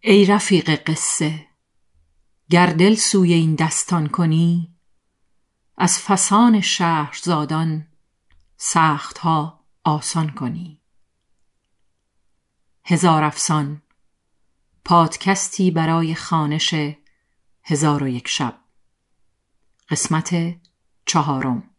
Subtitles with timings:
[0.00, 1.46] ای رفیق قصه
[2.50, 4.76] گر دل سوی این دستان کنی
[5.76, 7.88] از فسان شهرزادان
[8.56, 10.80] سختها آسان کنی.
[12.84, 13.82] هزار افسان
[14.84, 16.74] پادکستی برای خانش
[17.62, 18.58] هزار و یک شب.
[19.90, 20.56] قسمت
[21.06, 21.70] چهارم.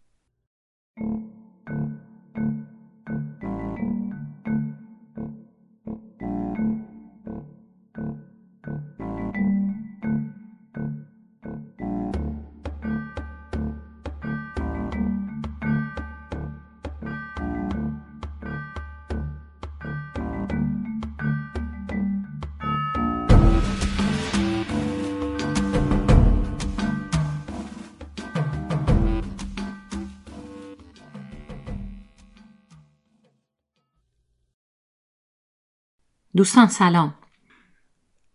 [36.37, 37.15] دوستان سلام.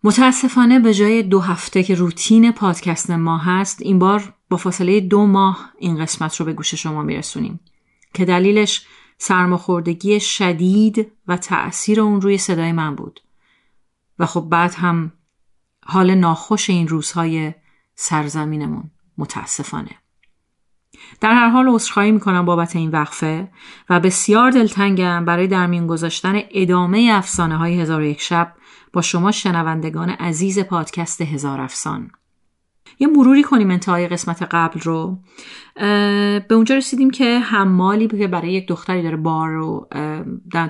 [0.04, 5.26] متاسفانه به جای دو هفته که روتین پادکست ما هست این بار با فاصله دو
[5.26, 7.60] ماه این قسمت رو به گوش شما میرسونیم
[8.14, 8.86] که دلیلش
[9.18, 13.20] سرماخوردگی شدید و تأثیر اون روی صدای من بود.
[14.18, 15.12] و خب بعد هم
[15.84, 17.54] حال ناخوش این روزهای
[17.94, 18.90] سرزمینمون.
[19.18, 20.01] متاسفانه.
[21.20, 23.48] در هر حال عذرخواهی می‌کنم بابت این وقفه
[23.90, 28.52] و بسیار دلتنگم برای در میون گذاشتن ادامه افسانه های هزار و یک شب
[28.92, 32.10] با شما شنوندگان عزیز پادکست هزار افسان.
[32.98, 35.18] یه مروری کنیم انتهای قسمت قبل رو.
[35.74, 39.88] به اونجا رسیدیم که حمالی که برای یک دختری داره بار رو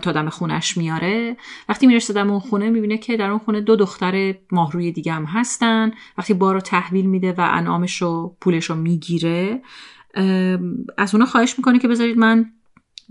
[0.03, 1.37] تا دم خونش میاره.
[1.69, 5.25] وقتی می‌رسه دم اون خونه می‌بینه که در اون خونه دو دختر ماهروی دیگه هم
[5.25, 5.93] هستن.
[6.19, 9.63] وقتی بار رو تحویل میده و انعامش رو پولش رو می‌گیره
[10.99, 12.53] از اونا خواهش می‌کنه که بذارید من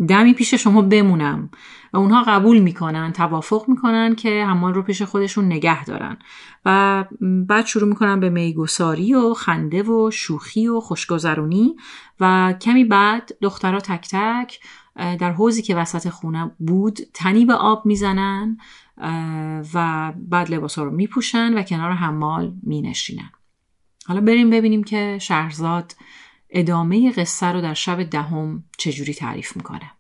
[0.07, 1.49] دمی پیش شما بمونم.
[1.93, 6.17] و اونها قبول می‌کنن توافق می‌کنن که حمال رو پیش خودشون نگه دارن.
[6.65, 11.75] و بعد شروع می‌کنن به میگساری و خنده و شوخی و خوشگذرونی.
[12.19, 14.59] و کمی بعد دخترها تک تک
[14.95, 18.57] در حوزی که وسط خونه بود تنی به آب می‌زنن
[19.73, 23.31] و بعد لباس رو میپوشن و کنار حمال مینشینن.
[24.07, 25.95] حالا بریم ببینیم که شهرزاد
[26.51, 29.91] ادامه قصه رو در شب دهم چجوری تعریف می‌کنه؟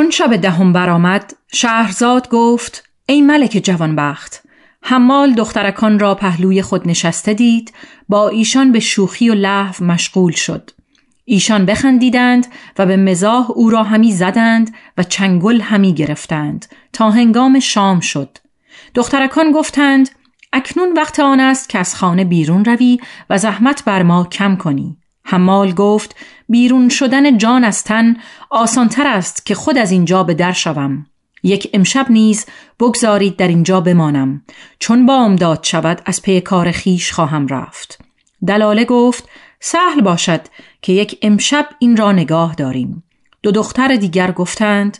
[0.00, 4.42] چون شب دهم برآمد شهرزاد گفت ای ملک جوانبخت
[4.82, 7.72] حمال دخترکان را پهلوی خود نشسته دید
[8.08, 10.70] با ایشان به شوخی و لحو مشغول شد.
[11.24, 12.46] ایشان بخندیدند
[12.78, 18.38] و به مزاح او را همی زدند و چنگل همی گرفتند تا هنگام شام شد.
[18.94, 20.08] دخترکان گفتند
[20.52, 23.00] اکنون وقت آن است که از خانه بیرون روی
[23.30, 24.99] و زحمت بر ما کم کنی.
[25.30, 26.16] حمال گفت
[26.48, 28.16] بیرون شدن جان از تن
[28.50, 31.06] آسانتر است که خود از اینجا به در شوم.
[31.42, 32.46] یک امشب نیز
[32.80, 34.42] بگذارید در اینجا بمانم.
[34.78, 37.98] چون بامداد شود از پی کار خیش خواهم رفت.
[38.46, 39.28] دلاله گفت
[39.60, 40.40] سهل باشد
[40.82, 43.02] که یک امشب این را نگاه داریم.
[43.42, 44.98] دو دختر دیگر گفتند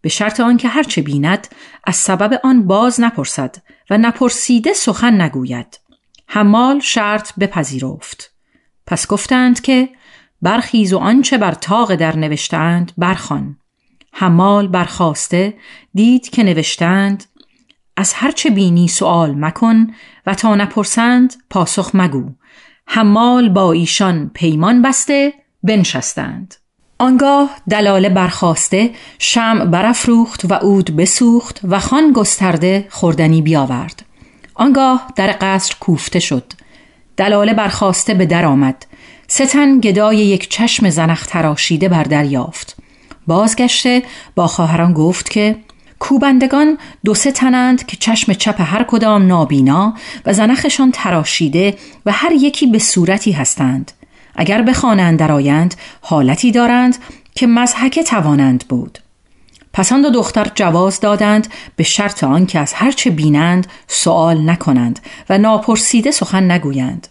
[0.00, 1.48] به شرط آنکه هرچه بیند
[1.84, 3.56] از سبب آن باز نپرسد
[3.90, 5.80] و نپرسیده سخن نگوید.
[6.26, 8.35] حمال شرط بپذیرفت.
[8.86, 9.88] پس گفتند که
[10.42, 13.56] برخیز و آنچه بر تاق در نوشتند برخوان.
[14.12, 15.54] حمال برخواسته
[15.94, 17.24] دید که نوشتند
[17.96, 19.86] از هرچه بینی سوال مکن
[20.26, 22.30] و تا نپرسند پاسخ مگو.
[22.86, 25.32] حمال با ایشان پیمان بسته
[25.62, 26.54] بنشستند.
[26.98, 34.04] آنگاه دلاله برخواسته شم برافروخت و اود بسوخت و خان گسترده خوردنی بیاورد.
[34.54, 36.52] آنگاه در قصر کوفته شد.
[37.16, 38.86] دلاله برخواسته به در آمد.
[39.28, 42.76] ستن گدای یک چشم زنخ تراشیده بر دریافت
[43.26, 44.02] بازگشته
[44.34, 45.56] با خواهران گفت که
[45.98, 49.94] کوبندگان دو سه تنند که چشم چپ هر کدام نابینا
[50.26, 51.74] و زنخشان تراشیده
[52.06, 53.92] و هر یکی به صورتی هستند.
[54.34, 56.96] اگر بخوانند درآیند حالتی دارند
[57.34, 58.98] که مزحکه توانند بود.
[59.76, 65.00] پس آن دو دختر جواز دادند به شرط آنکه از هرچه بینند سوال نکنند
[65.30, 67.08] و ناپرسیده سخن نگویند.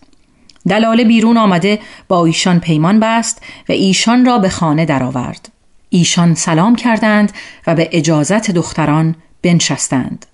[0.67, 5.49] دلاله بیرون آمده با ایشان پیمان بست و ایشان را به خانه درآورد.
[5.89, 7.31] ایشان سلام کردند
[7.67, 10.25] و به اجازت دختران بنشستند.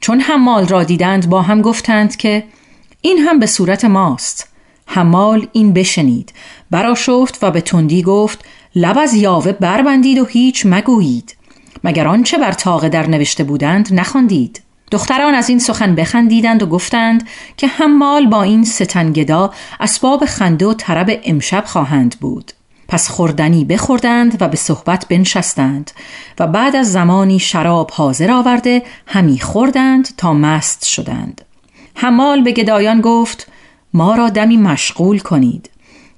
[0.00, 2.44] چون حمال را دیدند با هم گفتند که
[3.00, 4.48] این هم به صورت ماست.
[4.86, 6.32] حمال این بشنید.
[6.70, 8.44] براشفت و به تندی گفت
[8.74, 11.39] لب از یاوه بربندید و هیچ مگویید.
[11.84, 17.28] مگر آنچه بر تاقه در نوشته بودند نخواندید؟ دختران از این سخن بخندیدند و گفتند
[17.56, 19.50] که حمال با این ستنگدا
[19.80, 22.52] اسباب خنده و طرب امشب خواهند بود.
[22.88, 25.90] پس خوردنی بخوردند و به صحبت بنشستند
[26.38, 31.40] و بعد از زمانی شراب حاضر آورده همی خوردند تا مست شدند.
[31.94, 33.46] حمال به گدایان گفت
[33.94, 35.70] ما را دمی مشغول کنید.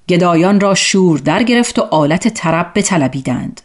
[0.09, 3.61] گدایان را شور در گرفت و آلت طرب بطلبیدند.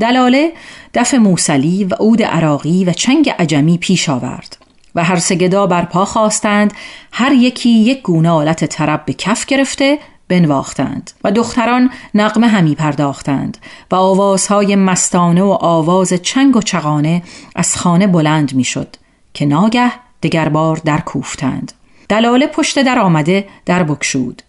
[0.00, 0.52] دلاله
[0.94, 4.56] دف موسلی و عود عراقی و چنگ عجمی پیش آورد
[4.94, 6.72] و هر سه بر پا خواستند
[7.12, 9.98] هر یکی یک گونه آلت طرب به کف گرفته
[10.28, 13.58] بنواختند و دختران نقمه همی پرداختند
[13.90, 17.22] و آوازهای مستانه و آواز چنگ و چغانه
[17.56, 18.96] از خانه بلند می‌شد
[19.34, 21.72] که ناگه دگر بار در کوفتند.
[22.08, 24.42] دلاله پشت در آمده در بکشود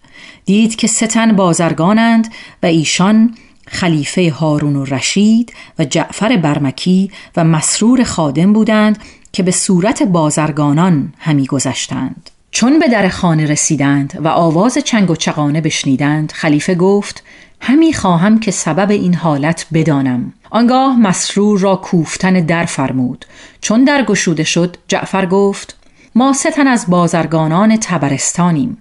[0.45, 2.33] دید که ستن بازرگانند
[2.63, 3.35] و ایشان
[3.71, 8.99] خلیفه هارون و رشید و جعفر برمکی و مسرور خادم بودند
[9.31, 12.29] که به صورت بازرگانان همی گذشتند.
[12.51, 17.23] چون به در خانه رسیدند و آواز چنگ و چقانه بشنیدند خلیفه گفت
[17.61, 20.33] همی خواهم که سبب این حالت بدانم.
[20.49, 23.25] آنگاه مسرور را کوفتن در فرمود.
[23.61, 25.77] چون در گشوده شد جعفر گفت
[26.15, 28.77] ما ستن از بازرگانان تبرستانیم.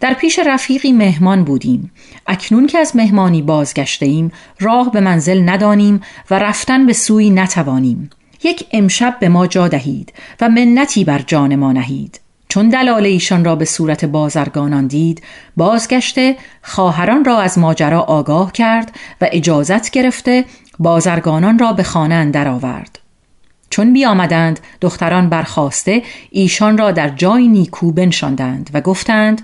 [0.00, 1.92] در پیش رفیقی مهمان بودیم.
[2.26, 6.00] اکنون که از مهمانی بازگشته ایم راه به منزل ندانیم
[6.30, 8.10] و رفتن به سوی نتوانیم.
[8.44, 12.20] یک امشب به ما جا دهید و منتی بر جان ما نهید.
[12.48, 15.22] چون دلال ایشان را به صورت بازرگانان دید
[15.56, 20.44] بازگشته خواهران را از ماجرا آگاه کرد و اجازت گرفته
[20.78, 22.98] بازرگانان را به خانه درآورد
[23.70, 29.42] چون بیامدند دختران برخواسته ایشان را در جای نیکو بنشاندند و گفتند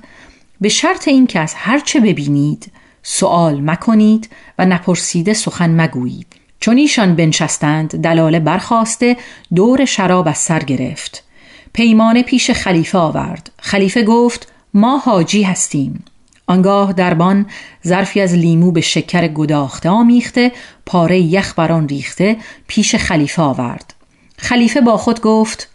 [0.61, 2.73] به شرط اینکه از هرچه ببینید
[3.03, 6.27] سوال مکنید و نپرسیده سخن مگویید.
[6.61, 9.17] چون ایشان بنشستند دلاله برخواسته
[9.55, 11.25] دور شراب از سر گرفت.
[11.73, 13.51] پیمانه پیش خلیفه آورد.
[13.59, 16.05] خلیفه گفت ما حاجی هستیم.
[16.47, 17.47] آنگاه دربان
[17.87, 20.53] ظرفی از لیمو به شکر گداخته آمیخته
[20.87, 22.37] پاره یخ بران ریخته
[22.67, 23.95] پیش خلیفه آورد.
[24.37, 25.69] خلیفه با خود گفت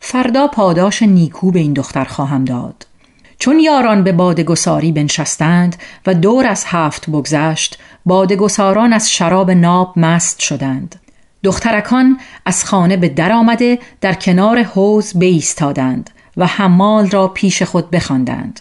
[0.00, 2.86] فردا پاداش نیکو به این دختر خواهم داد.
[3.38, 5.76] چون یاران به بادگساری بنشستند
[6.06, 10.96] و دور از هفت بگذشت بادگساران از شراب ناب مست شدند.
[11.44, 17.90] دخترکان از خانه به در آمده در کنار حوز بایستادند و حمال را پیش خود
[17.90, 18.60] بخواندند.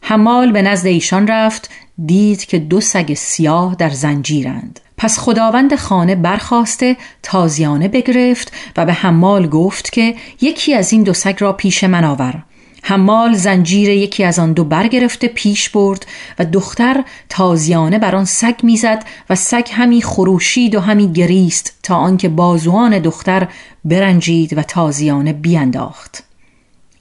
[0.00, 1.70] حمال به نزد ایشان رفت
[2.06, 4.80] دید که دو سگ سیاه در زنجیرند.
[4.96, 11.12] پس خداوند خانه برخواسته تازیانه بگرفت و به حمال گفت که یکی از این دو
[11.12, 12.42] سگ را پیش من آور.
[12.82, 16.06] حمال زنجیر یکی از آن دو برگرفته پیش برد
[16.38, 21.96] و دختر تازیانه بر آن سگ می‌زد و سگ همی خروشید و همی گریست تا
[21.96, 23.48] آنکه بازوان دختر
[23.84, 26.24] برنجید و تازیانه بیانداخت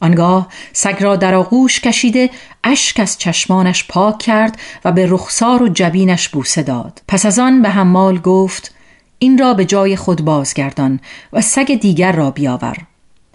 [0.01, 2.29] آنگاه سگ را در آغوش کشیده
[2.63, 7.01] اشک از چشمانش پاک کرد و به رخسار و جبینش بوسه داد.
[7.07, 8.75] پس از آن به حمال گفت
[9.19, 10.99] این را به جای خود بازگردان
[11.33, 12.77] و سگ دیگر را بیاور.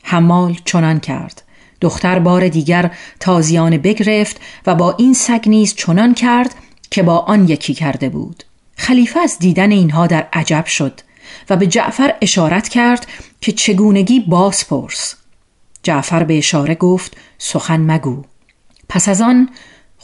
[0.03, 1.43] حمال چنان کرد.
[1.81, 2.91] دختر بار دیگر
[3.21, 6.55] تازیانه بگرفت و با این سگ نیز چنان کرد
[6.91, 8.45] که با آن یکی کرده بود.
[8.77, 11.01] خلیفه از دیدن اینها در عجب شد
[11.51, 13.07] و به جعفر اشارت کرد
[13.41, 15.15] که چگونگی باز پرس
[15.83, 18.23] جعفر به اشاره گفت سخن مگو.
[18.89, 19.49] پس از آن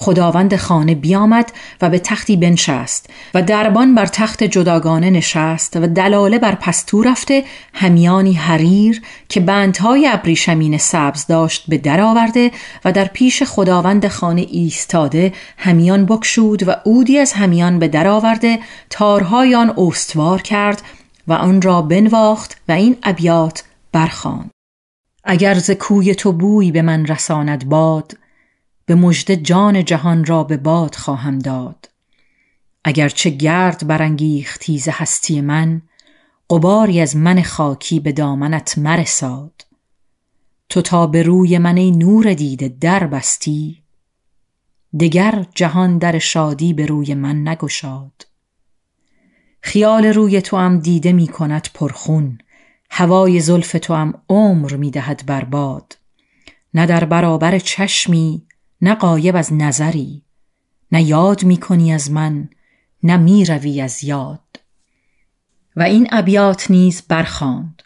[0.03, 6.39] خداوند خانه بیامد و به تختی بنشست و دربان بر تخت جداگانه نشست و دلاله
[6.39, 7.45] بر پستو رفته
[7.75, 12.51] همیانی حریر که بندهای ابریشمین سبز داشت به در آورده
[12.85, 18.59] و در پیش خداوند خانه ایستاده همیان بکشود و اودی از همیان به در آورده
[18.91, 20.83] تارهای آن استوار کرد
[21.29, 24.51] و آن را بنواخت و این ابیات برخواند.
[25.25, 28.22] اگر ز کوی تو بوی به من رساند باد
[28.93, 31.91] به مژده جان جهان را به باد خواهم داد.
[32.85, 35.83] اگرچه گرد برانگیختی ز هستی من
[36.51, 39.67] قباری از من خاکی به دامنت مرساد.
[40.69, 43.83] تو تا به روی من ای نور دیده در بستی
[45.01, 48.27] دگر جهان در شادی به روی من نگشاد.
[49.61, 52.39] خیال روی تو هم دیده می کند پرخون
[52.91, 55.99] هوای زلف تو هم عمر می دهد برباد.
[56.75, 58.47] نه در برابر چشمی
[58.83, 60.23] نه قایب از نظری
[60.93, 62.49] نه یاد می کنی از من
[63.03, 64.61] نه می روی از یاد.
[65.77, 67.83] و این ابیات نیز برخاند.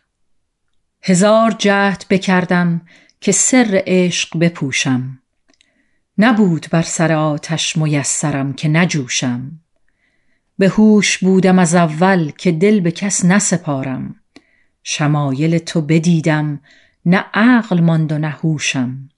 [1.03, 2.81] هزار جهد بکردم
[3.21, 5.19] که سر عشق بپوشم.
[6.19, 9.61] نبود بر سر آتش میسرم که نجوشم.
[10.59, 14.15] به هوش بودم از اول که دل به کس نسپارم.
[14.83, 16.61] شمایل تو بدیدم
[17.07, 19.09] نه عقل ماند و نه هوشم.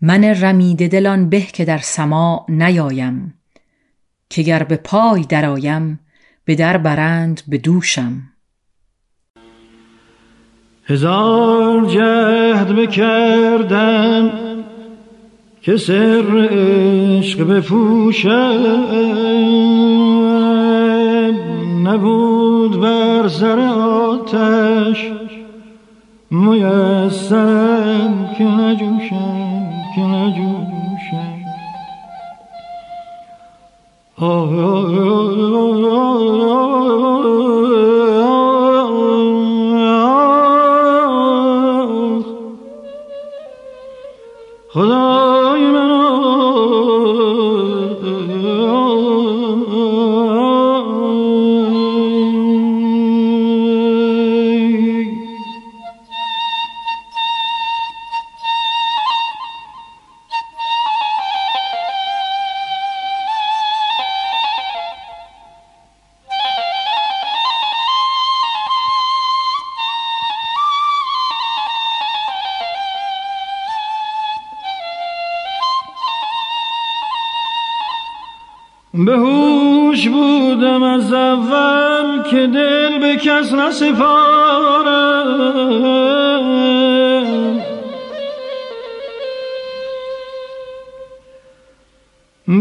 [0.00, 3.34] من رمیده دلان به که در سماع نیایم
[4.30, 6.00] که گر به پای درآیم
[6.44, 8.22] به در برند به دوشم.
[10.84, 14.30] هزار جهد بکردم
[15.60, 18.86] که سر عشق بپوشم.
[21.84, 25.12] نبود بر سر آتش
[26.30, 29.55] میسرم که نجوشم.
[29.96, 31.40] که نجوشم
[34.18, 35.36] آه آه
[78.98, 84.06] به هوش بودم از اول که دل به کس نسپارم.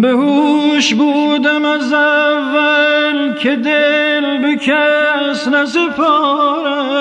[0.01, 6.95] به هوش بودم از اول که دل به کس نسپارم.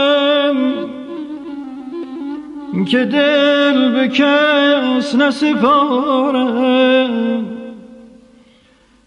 [2.91, 7.03] که دل به کس نسپارم.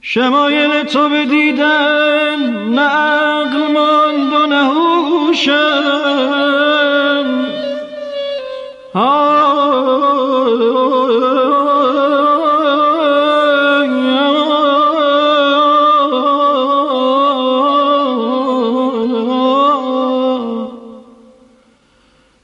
[0.09, 5.57] شمایل تو بدیدن نه عقل ماند و نه هوشم.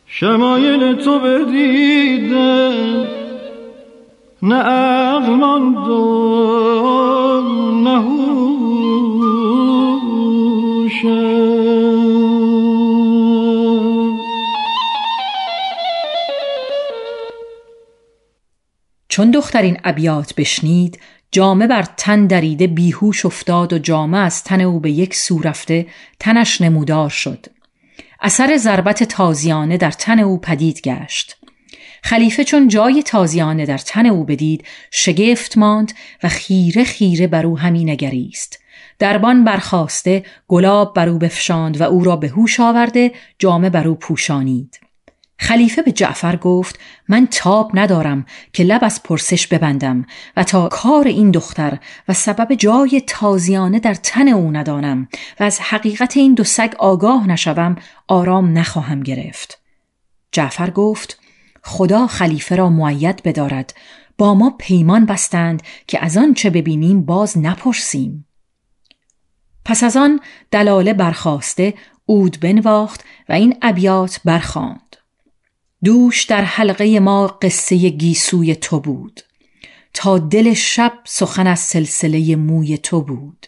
[0.08, 3.08] شمایل تو بدیدن
[4.41, 6.52] نه عقل ماند
[11.03, 11.12] چون
[19.33, 21.00] دختر این ابیات بشنید
[21.31, 25.86] جامه بر تن دریده بیهوش افتاد و جامه از تن او به یک سو رفته
[26.19, 27.45] تنش نمودار شد.
[28.22, 31.38] اثر ضربت تازیانه در تن او پدید گشت.
[32.03, 35.93] خلیفه چون جای تازیانه در تن او بدید شگفت ماند
[36.24, 38.62] و خیره خیره بر او همی نگریست.
[39.00, 43.96] دربان برخواسته گلاب بر او بفشاند و او را به هوش آورده جامه بر او
[43.96, 44.80] پوشانید.
[45.38, 50.06] خلیفه به جعفر گفت من تاب ندارم که لب از پرسش ببندم
[50.38, 55.08] و تا کار این دختر و سبب جای تازیانه در تن او ندانم
[55.39, 57.75] و از حقیقت این دو سگ آگاه نشوم
[58.08, 59.60] آرام نخواهم گرفت.
[60.32, 61.20] جعفر گفت
[61.63, 63.74] خدا خلیفه را معید بدارد.
[64.18, 68.25] با ما پیمان بستند که از آن چه ببینیم باز نپرسیم.
[69.65, 70.20] پس از آن
[70.51, 71.74] دلاله برخواسته
[72.05, 74.98] اود بنواخت و این ابیات برخواند
[75.84, 79.22] دوش در حلقه ما قصه گیسوی تو بود.
[79.93, 83.48] تا دل شب سخن از سلسله موی تو بود.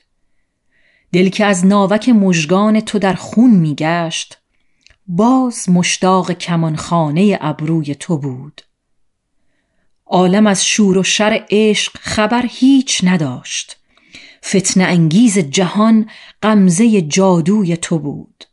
[1.13, 4.37] دل که از ناوک مژگان تو در خون میگشت
[5.07, 8.61] باز مشتاق کمانخانه ابروی تو بود.
[10.05, 13.77] عالم از شور و شر عشق خبر هیچ نداشت.
[14.47, 16.09] فتن انگیز جهان
[16.43, 18.43] غمزه جادوی تو بود.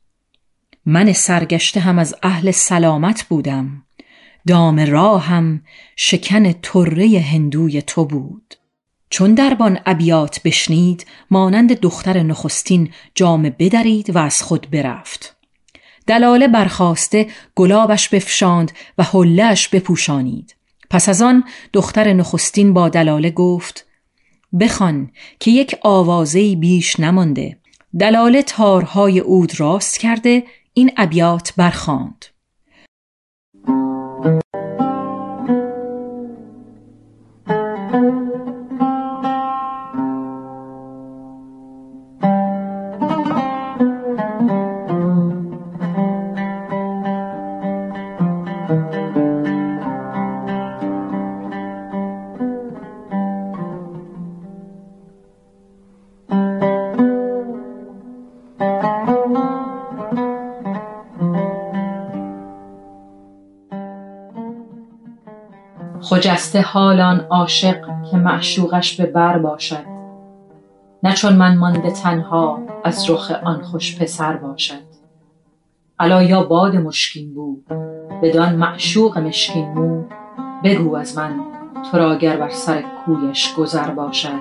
[0.86, 3.82] من سرگشته هم از اهل سلامت بودم.
[4.46, 5.62] دام راهم
[5.96, 8.54] شکن طره هندوی تو بود.
[9.10, 15.36] چون دربان ابیات بشنید مانند دختر نخستین جام بدرید و از خود برفت.
[16.06, 20.56] دلاله برخواسته گلابش بفشاند و حلش بپوشانید.
[20.90, 23.86] پس از آن دختر نخستین با دلاله گفت
[24.60, 27.58] بخوان که یک آوازهی بیش نمانده.
[27.98, 30.42] دلاله تارهای اود راست کرده
[30.74, 32.24] این ابیات برخاند.
[66.22, 69.84] خجسته حالان عاشق که معشوقش به بر باشد.
[71.02, 74.82] نه چون من مانده تنها از رخ آن خوش پسر باشد.
[75.98, 77.66] الا یا باد مشکین بود
[78.22, 80.04] بدان معشوق مشکین مو
[80.64, 81.40] بگو از من
[81.90, 84.40] تو را گر بر سر کویش گذر باشد.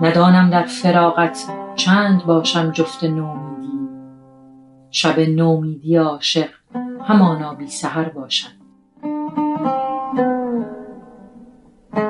[0.00, 1.44] ندانم در فراغت
[1.76, 3.88] چند باشم جفت نومیدی.
[4.90, 6.50] شب نومیدی عاشق
[7.04, 8.57] همانا بی سحر باشد.
[11.92, 12.00] چون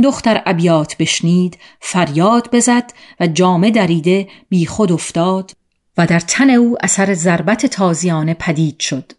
[0.00, 5.52] دختر ابیات بشنید فریاد بزد و جامه دریده بی خود افتاد
[5.98, 9.12] و در تن او اثر ضربت تازیانه پدید شد.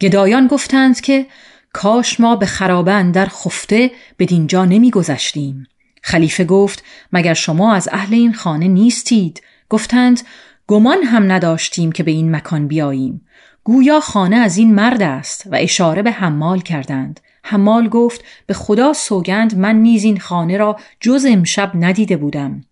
[0.00, 1.26] گدایان گفتند که
[1.72, 5.66] کاش ما به خرابه در خفته به دینجا نمی گذشتیم.
[6.02, 10.20] خلیفه گفت مگر شما از اهل این خانه نیستید؟ گفتند
[10.66, 13.26] گمان هم نداشتیم که به این مکان بیاییم.
[13.64, 17.20] گویا خانه از این مرد است و اشاره به حمال کردند.
[17.44, 22.64] حمال گفت به خدا سوگند من نیز این خانه را جز امشب ندیده بودم.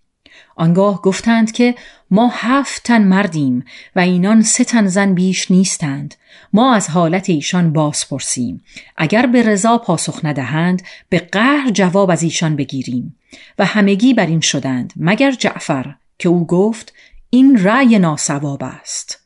[0.60, 1.74] آنگاه گفتند که
[2.10, 3.64] ما هفت تن مردیم
[3.96, 6.14] و اینان سه تن زن بیش نیستند.
[6.52, 8.62] ما از حالت ایشان باز پرسیم.
[8.96, 13.16] اگر به رضا پاسخ ندهند به قهر جواب از ایشان بگیریم.
[13.58, 16.92] و همگی بر این شدند مگر جعفر که او گفت
[17.30, 19.18] این رأی ناسواب است.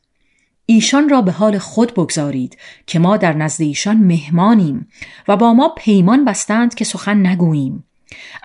[0.67, 4.89] ایشان را به حال خود بگذارید که ما در نزد ایشان مهمانیم
[5.29, 7.85] و با ما پیمان بستند که سخن نگوییم.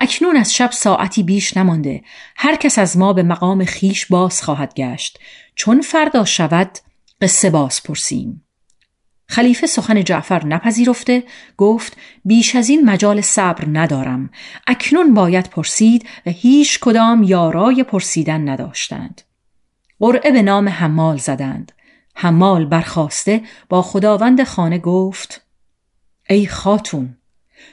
[0.00, 2.02] اکنون از شب ساعتی بیش نمانده.
[2.36, 5.18] هر کس از ما به مقام خیش باز خواهد گشت.
[5.54, 6.78] چون فردا شود
[7.20, 8.44] قصه باز پرسیم.
[9.26, 11.22] خلیفه سخن جعفر نپذیرفته
[11.56, 14.30] گفت بیش از این مجال صبر ندارم.
[14.66, 19.22] اکنون باید پرسید و هیچ کدام یارای پرسیدن نداشتند.
[20.00, 21.72] قرعه به نام حمال زدند.
[22.14, 25.46] حمال برخواسته با خداوند خانه گفت
[26.28, 27.16] ای خاتون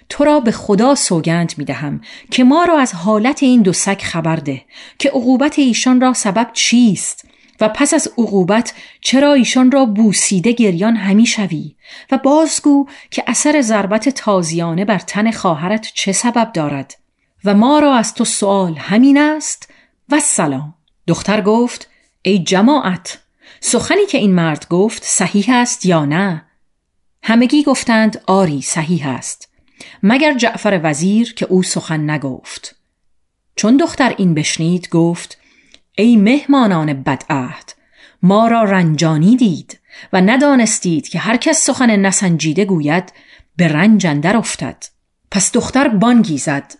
[0.09, 4.01] تو را به خدا سوگند می دهم که ما را از حالت این دو سگ
[4.01, 4.61] خبر ده
[4.99, 7.27] که عقوبت ایشان را سبب چیست
[7.61, 11.75] و پس از عقوبت چرا ایشان را بوسیده گریان همی شوی
[12.11, 16.95] و بازگو که اثر ضربت تازیانه بر تن خواهرت چه سبب دارد
[17.45, 19.73] و ما را از تو سوال همین است
[20.09, 20.73] و سلام.
[21.07, 21.89] دختر گفت
[22.21, 23.19] ای جماعت
[23.59, 26.45] سخنی که این مرد گفت صحیح است یا نه؟
[27.23, 29.46] همگی گفتند آری صحیح است.
[30.03, 32.75] مگر جعفر وزیر که او سخن نگفت.
[33.55, 35.37] چون دختر این بشنید گفت
[35.97, 37.73] ای مهمانان بدعهد
[38.23, 39.79] ما را رنجانی دید
[40.13, 43.13] و ندانستید که هر کس سخن نسنجیده گوید
[43.55, 44.85] به رنج اندر افتد.
[45.31, 46.73] پس دختر بانگی زد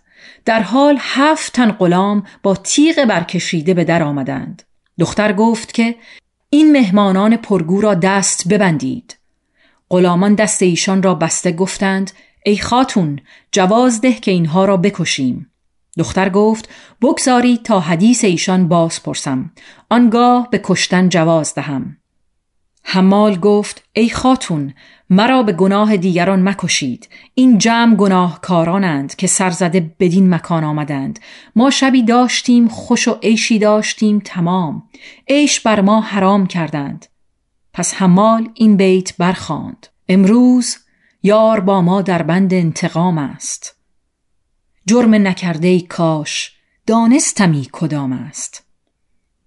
[0.44, 4.62] در حال هفت تن غلام با تیغ برکشیده به در آمدند.
[4.98, 5.96] دختر گفت که
[6.50, 9.16] این مهمانان پرگو را دست ببندید.
[9.90, 12.10] غلامان دست ایشان را بسته گفتند
[12.46, 13.20] ای خاتون
[13.52, 15.50] جواز ده که اینها را بکشیم.
[15.98, 16.68] دختر گفت
[17.02, 19.50] بگذارید تا حدیث ایشان باز پرسم.
[19.90, 21.96] آنگاه به کشتن جواز دهم.
[22.82, 24.74] حمال گفت ای خاتون
[25.10, 27.08] مرا به گناه دیگران مکشید.
[27.34, 31.18] این جمع گناهکارانند که سرزده بدین مکان آمدند.
[31.56, 34.82] ما شبی داشتیم خوش و عیشی داشتیم تمام.
[35.28, 37.06] عیش بر ما حرام کردند.
[37.72, 40.76] پس حمال این بیت برخاند امروز
[41.22, 43.76] یار با ما در بند انتقام است.
[44.86, 48.64] جرم نکرده ای کاش دانستمی کدام است.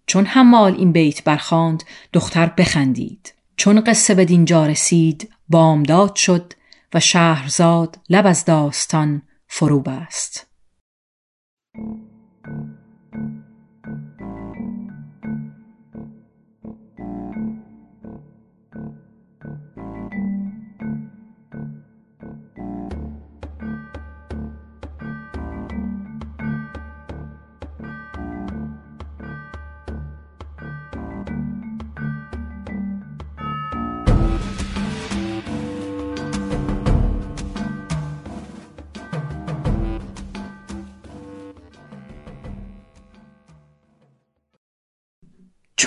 [0.05, 3.33] چون حمال این بیت برخاند دختر بخندید.
[3.55, 6.53] چون قصه به دینجا رسید بامداد شد
[6.93, 10.47] و شهرزاد لب از داستان فرو بست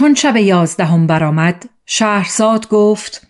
[0.04, 3.26] چون شب یازدهم برآمد شهرزاد گفت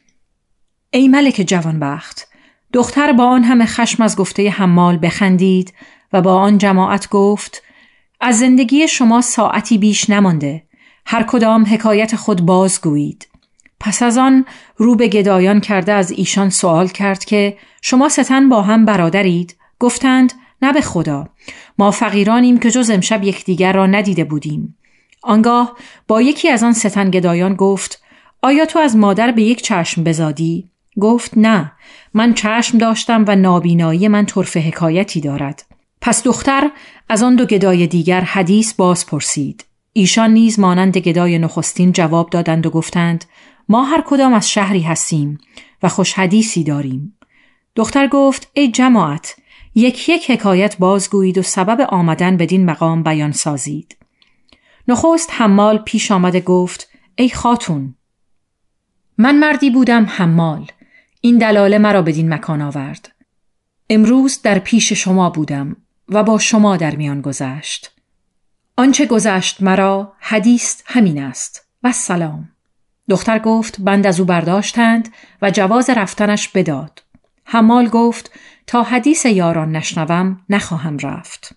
[0.90, 2.28] ای ملک جوانبخت
[2.72, 5.74] دختر با آن همه خشم از گفته حمال بخندید
[6.12, 7.62] و با آن جماعت گفت
[8.20, 10.62] از زندگی شما ساعتی بیش نمانده
[11.06, 13.28] هر کدام حکایت خود بازگویید.
[13.80, 14.44] پس از آن
[14.76, 20.32] رو به گدایان کرده از ایشان سوال کرد که شما ستن با هم برادرید؟ گفتند
[20.62, 21.28] نه به خدا
[21.78, 24.76] ما فقیرانیم که جز امشب یکدیگر را ندیده بودیم.
[25.24, 25.76] آنگاه
[26.08, 28.02] با یکی از آن ستنگدایان گفت
[28.42, 31.72] آیا تو از مادر به یک چشم بزادی؟ گفت نه
[32.14, 35.64] من چشم داشتم و نابینایی من طرف حکایتی دارد.
[36.00, 36.70] پس دختر
[37.08, 42.66] از آن دو گدای دیگر حدیث باز پرسید ایشان نیز مانند گدای نخستین جواب دادند
[42.66, 43.24] و گفتند
[43.68, 45.38] ما هر کدام از شهری هستیم
[45.82, 47.18] و خوش حدیثی داریم.
[47.76, 49.36] دختر گفت ای جماعت
[49.74, 53.96] یک یک حکایت بازگویید و سبب آمدن بدین مقام بیان سازید.
[54.88, 57.94] نخست حمال پیش آمده گفت ای خاتون!
[59.18, 60.66] من مردی بودم حمال.
[61.20, 63.12] این دلاله مرا بدین مکان آورد.
[63.90, 65.76] امروز در پیش شما بودم
[66.08, 67.94] و با شما در میان گذشت.
[68.76, 71.68] آنچه گذشت مرا حدیث همین است.
[71.82, 72.48] و سلام.
[73.08, 75.08] دختر گفت بند از او برداشتند
[75.42, 77.02] و جواز رفتنش بداد.
[77.44, 78.30] حمال گفت
[78.66, 81.56] تا حدیث یاران نشنوم نخواهم رفت.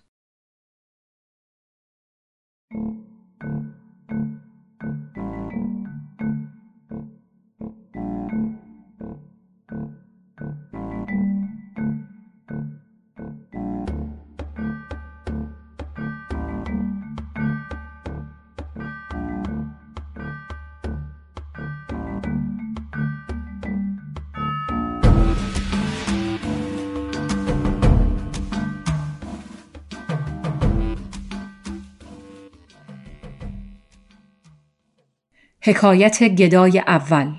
[35.68, 37.32] حکایت گدای اول.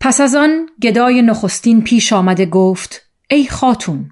[0.00, 4.10] پس از آن گدای نخستین پیش آمده گفت ای خاتون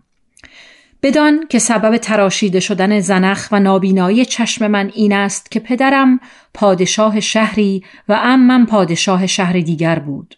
[1.03, 6.21] بدان که سبب تراشیده شدن زنخ و نابینایی چشم من این است که پدرم
[6.55, 10.35] پادشاه شهری و امم پادشاه شهر دیگر بود.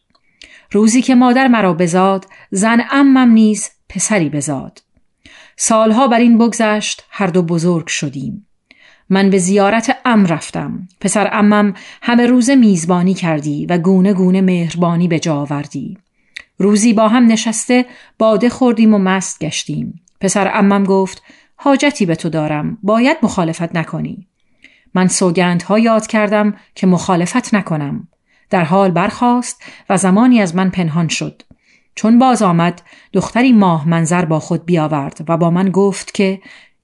[0.73, 4.83] روزی که مادر مرا بزاد زن امم نیز پسری بزاد.
[5.57, 8.47] سالها بر این بگذشت هر دو بزرگ شدیم.
[9.11, 10.89] من به زیارت ام رفتم.
[11.01, 15.99] پسر امم همه روز میزبانی کردی و گونه گونه مهربانی به جا آوردی.
[16.59, 17.87] روزی با هم نشسته
[18.19, 20.01] باده خوردیم و مست گشتیم.
[20.21, 21.23] پسر امم گفت
[21.57, 24.27] حاجتی به تو دارم باید مخالفت نکنی.
[24.95, 28.09] من سوگندها یاد کردم که مخالفت نکنم.
[28.51, 31.43] در حال برخاست و زمانی از من پنهان شد.
[31.95, 36.41] چون باز آمد دختری ماه منظر با خود بیاورد و با من گفت که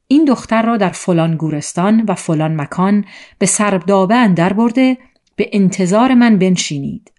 [0.09, 3.05] این دختر را در فلان گورستان و فلان مکان
[3.39, 4.99] به سربدابه اندر برده
[5.37, 7.13] به انتظار من بنشینید.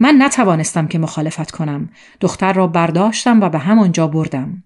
[0.00, 1.90] من نتوانستم که مخالفت کنم.
[2.20, 4.62] دختر را برداشتم و به همانجا بردم.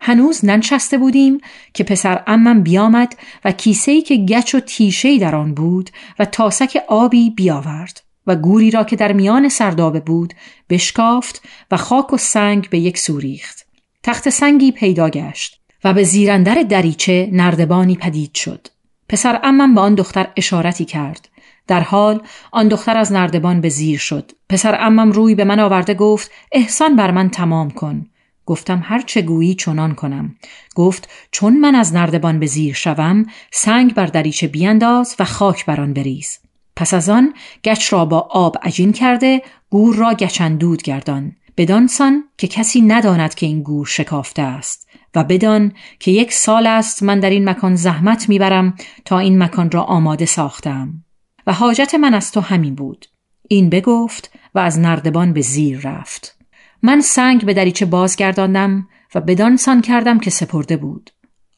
[0.00, 1.38] هنوز ننشسته بودیم
[1.74, 6.82] که پسر امم بیامد و کیسه‌ای که گچ و تیشه‌ای در آن بود و تاسک
[6.88, 10.34] آبی بیاورد و گوری را که در میان سردابه بود
[10.68, 13.66] بشکافت و خاک و سنگ به یک سوریخت
[14.02, 15.59] تخت سنگی پیدا گشت.
[15.84, 18.68] و به زیرندر دریچه نردبانی پدید شد.
[19.08, 21.28] پسر امم به آن دختر اشارتی کرد.
[21.66, 24.32] در حال آن دختر از نردبان به زیر شد.
[24.48, 28.06] پسر امم روی به من آورده گفت احسان بر من تمام کن.
[28.46, 30.36] گفتم هر چه گویی چنان کنم.
[30.74, 35.80] گفت چون من از نردبان به زیر شوم سنگ بر دریچه بیانداز و خاک بر
[35.80, 36.38] آن بریز.
[36.76, 41.32] پس از آن گچ را با آب عجین کرده گور را گچندود گردان.
[41.56, 44.89] بدانسان که کسی نداند که این گور شکافته است.
[45.14, 49.70] و بدان که یک سال است من در این مکان زحمت می‌برم تا این مکان
[49.70, 51.04] را آماده ساختم.
[51.46, 53.06] و حاجت من از تو همین بود.
[53.48, 56.36] این بگفت و از نردبان به زیر رفت.
[56.82, 61.10] من سنگ به دریچه بازگرداندم و بدان سان کردم که سپرده بود.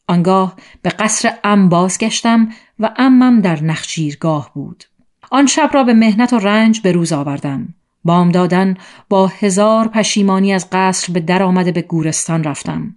[0.09, 4.85] آنگاه به قصر ام بازگشتم و امم در نخجیرگاه بود.
[5.31, 7.75] آن شب را به مهنت و رنج به روز آوردم.
[8.05, 8.77] بام دادن
[9.09, 12.97] با هزار پشیمانی از قصر به در آمده به گورستان رفتم.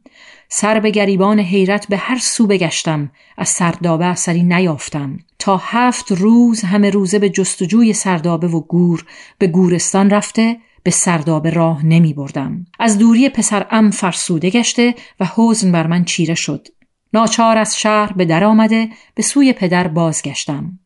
[0.49, 6.61] سر به گریبان حیرت به هر سو بگشتم از سردابه اثری نیافتم تا هفت روز
[6.61, 9.05] همه روزه به جستجوی سردابه و گور
[9.37, 12.65] به گورستان رفته به سردابه راه نمی بردم.
[12.79, 16.67] از دوری پسر ام فرسوده گشته و حزن بر من چیره شد.
[17.13, 20.79] ناچار از شهر به در آمده به سوی پدر بازگشتم.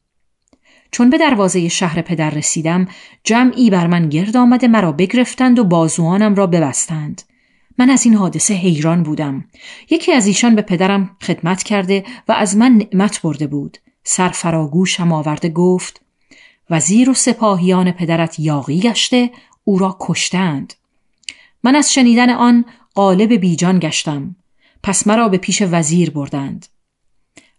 [0.91, 2.87] چون به دروازه شهر پدر رسیدم
[3.23, 7.21] جمعی بر من گرد آمده مرا بگرفتند و بازوانم را ببستند.
[7.79, 9.45] من از این حادثه حیران بودم.
[9.89, 13.77] یکی از ایشان به پدرم خدمت کرده و از من نعمت برده بود.
[14.03, 16.01] سرفراگوشم آورده گفت
[16.69, 19.31] وزیر و سپاهیان پدرت یاقی گشته
[19.63, 20.73] او را کشتند.
[21.63, 22.65] من از شنیدن آن
[22.95, 24.35] قالب بیجان گشتم.
[24.83, 26.65] پس مرا به پیش وزیر بردند.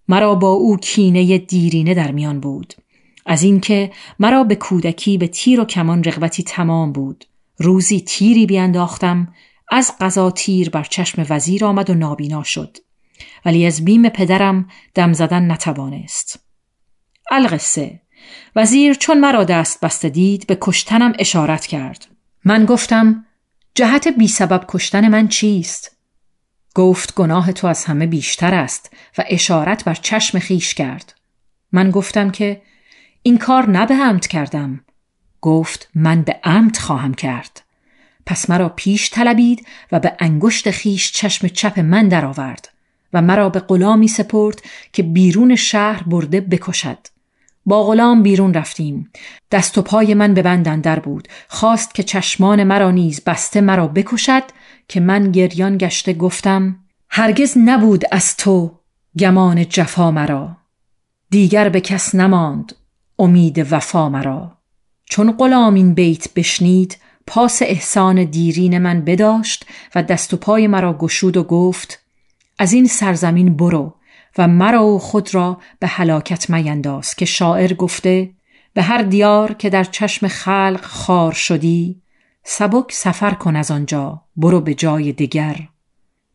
[0.09, 2.75] مرا با او کینه دیرینه در میان بود.
[3.27, 7.25] از اینکه مرا به کودکی به تیر و کمان رغبتی تمام بود.
[7.59, 9.29] روزی تیری بیانداختم
[9.71, 12.77] از قضا تیر بر چشم وزیر آمد و نابینا شد.
[13.45, 16.41] ولی از بیم پدرم دم زدن نتوانست.
[17.31, 18.01] القصه.
[18.57, 22.07] وزیر چون مرا دست بسته دید به کشتنم اشارت کرد.
[22.45, 23.25] من گفتم
[23.75, 25.97] جهت بی سبب کشتن من چیست؟
[26.75, 31.15] گفت گناه تو از همه بیشتر است و اشارت بر چشم خیش کرد.
[31.73, 32.63] من گفتم که
[33.23, 34.85] این کار نه به عمد کردم.
[35.41, 37.63] گفت من به عمد خواهم کرد.
[38.27, 42.69] پس مرا پیش طلبید و به انگشت خیش چشم چپ من درآورد
[43.13, 46.99] و مرا به غلامی سپرد که بیرون شهر برده بکشد.
[47.67, 49.11] با غلام بیرون رفتیم.
[49.51, 51.29] دست و پای من به بند در بود.
[51.49, 54.43] خواست که چشمان مرا نیز بسته مرا بکشد
[54.89, 56.77] که من گریان گشته گفتم
[57.09, 58.79] هرگز نبود از تو
[59.19, 60.57] گمان جفا مرا.
[61.31, 62.73] دیگر به کس نماند
[63.19, 64.53] امید وفا مرا.
[65.05, 66.97] چون غلام این بیت بشنید
[67.33, 72.03] پاس احسان دیرین من بداشت و دست و پای مرا گشود و گفت
[72.59, 73.95] از این سرزمین برو
[74.39, 78.31] و مرا و خود را به هلاکت مینداز که شاعر گفته
[78.75, 82.03] به هر دیار که در چشم خلق خار شدی
[82.45, 85.57] سبک سفر کن از آنجا برو به جای دیگر.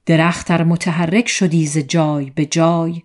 [0.05, 3.01] درختر متحرک شدی ز جای به جای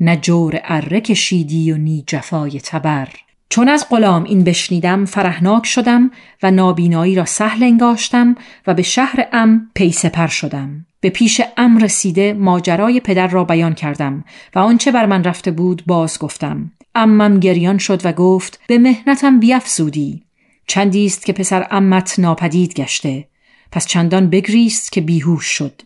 [0.00, 3.08] نه جور اره کشیدی و نی جفای تبر.
[3.50, 6.10] چون از غلام این بشنیدم فرهناک شدم
[6.42, 8.34] و نابینایی را سهل انگاشتم
[8.66, 10.86] و به شهر ام پی سپر شدم.
[11.00, 15.82] به پیش ام رسیده ماجرای پدر را بیان کردم و آنچه بر من رفته بود
[15.86, 16.70] باز گفتم.
[16.94, 20.22] امم گریان شد و گفت به مهنتم بیافزودی
[20.66, 23.28] چندی است که پسر امت ناپدید گشته.
[23.72, 25.82] پس چندان بگریست که بیهوش شد.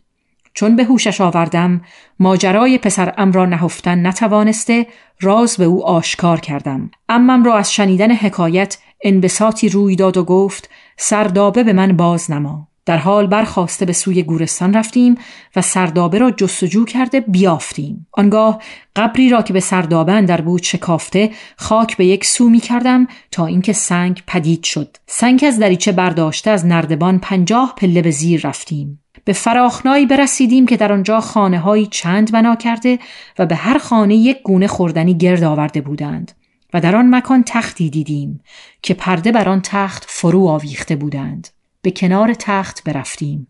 [0.54, 1.80] چون به هوشش آوردم
[2.20, 4.86] ماجرای پسر ام را نهفتن نتوانسته
[5.20, 6.90] راز به او آشکار کردم.
[7.08, 12.68] امم را از شنیدن حکایت انبساطی روی داد و گفت سردابه به من باز نما.
[12.86, 15.14] در حال برخواسته به سوی گورستان رفتیم
[15.56, 18.06] و سردابه را جستجو کرده بیافتیم.
[18.12, 18.62] آنگاه
[18.96, 23.46] قبری را که به سردابه در بود شکافته خاک به یک سو می کردم تا
[23.46, 24.96] اینکه سنگ پدید شد.
[25.06, 29.03] سنگ از دریچه برداشته از نردبان پنجاه پله به زیر رفتیم.
[29.24, 32.98] به فراخنایی برسیدیم که در آنجا خانه های چند بنا کرده
[33.38, 36.32] و به هر خانه یک گونه خوردنی گرد آورده بودند
[36.74, 38.40] و در آن مکان تختی دیدیم
[38.82, 41.48] که پرده بر آن تخت فرو آویخته بودند.
[41.82, 43.46] به کنار تخت برفتیم.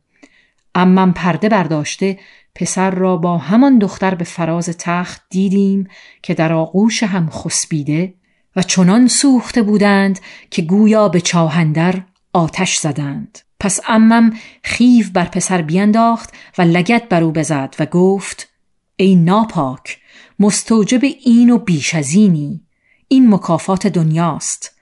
[0.74, 2.18] امم پرده برداشته
[2.54, 5.88] پسر را با همان دختر به فراز تخت دیدیم
[6.22, 8.14] که در آغوش هم خسبیده
[8.56, 13.38] و چنان سوخته بودند که گویا به چاهندر آتش زدند.
[13.64, 18.48] پس امم خیف بر پسر بینداخت و لگت بر او بزد و گفت
[18.96, 19.98] ای ناپاک
[20.38, 22.60] مستوجب این و بیش از اینی.
[23.08, 24.80] این مکافات دنیاست.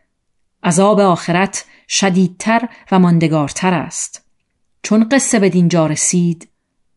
[0.63, 4.27] عذاب آخرت شدیدتر و ماندگارتر است.
[4.83, 6.49] چون قصه به دینجا رسید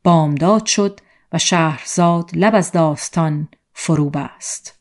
[0.03, 0.99] بامداد شد
[1.33, 4.79] و شهرزاد لب از داستان فرو بست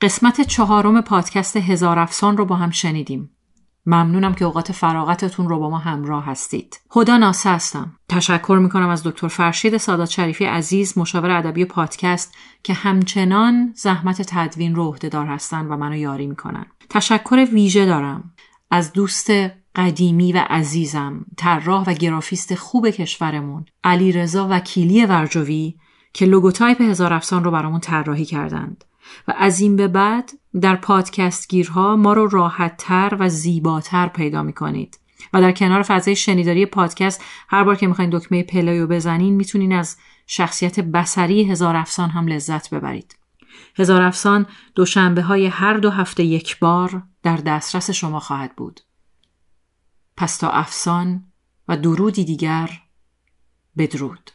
[0.00, 3.30] قسمت چهارم پادکست هزار افسان رو با هم شنیدیم.
[3.86, 6.80] ممنونم که اوقات فراغتتون رو با ما همراه هستید.
[6.96, 7.96] هدا ناسه هستم.
[8.08, 14.74] تشکر می‌کنم از دکتر فرشید سادات شریفی عزیز مشاور ادبی پادکست که همچنان زحمت تدوین
[14.74, 16.66] رو عهدهدار هستن و منو یاری می‌کنن.
[16.90, 18.32] تشکر ویژه دارم
[18.70, 19.30] از دوست
[19.76, 25.74] قدیمی و عزیزم طراح و گرافیست خوب کشورمون علی رضا وکیلی ورجوی
[26.12, 28.84] که لوگوتایپ هزار افسان رو برامون طراحی کردند.
[29.28, 34.52] و از این به بعد در پادکست گیرها ما رو راحتتر و زیباتر پیدا می
[34.52, 34.98] کنید.
[35.32, 39.72] و در کنار فضای شنیداری پادکست هر بار که می‌خواین دکمه play و بزنین می‌تونین
[39.72, 43.16] از شخصیت بصری هزار افسان هم لذت ببرید.
[43.78, 48.80] هزار افسان دوشنبه های هر دو هفته یک بار در دسترس شما خواهد بود.
[50.16, 51.24] پس تا افسان
[51.68, 52.70] و درودی دیگر
[53.78, 54.30] بدرود.